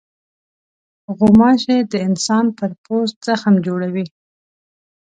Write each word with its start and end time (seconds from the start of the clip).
غوماشې 1.17 1.77
د 1.91 1.93
انسان 2.07 2.45
پر 2.57 2.71
پوست 2.83 3.15
زخم 3.27 3.53
جوړوي. 3.65 4.05